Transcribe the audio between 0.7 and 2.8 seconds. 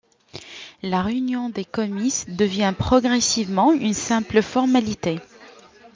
La réunion des comices devint